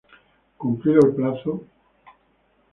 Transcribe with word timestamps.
Cumplido 0.57 1.01
el 1.05 1.13
plazo, 1.13 1.51
el 1.51 1.57
Gral. 1.59 1.69